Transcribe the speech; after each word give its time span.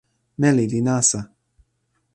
meli 0.39 0.65
li 0.71 0.79
nasa. 0.87 1.19